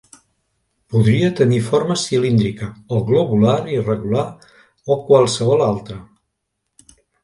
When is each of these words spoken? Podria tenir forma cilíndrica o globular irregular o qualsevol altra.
Podria 0.93 1.29
tenir 1.39 1.59
forma 1.67 1.99
cilíndrica 2.05 2.71
o 2.97 3.03
globular 3.11 3.55
irregular 3.77 4.27
o 4.99 5.01
qualsevol 5.13 5.67
altra. 5.73 6.05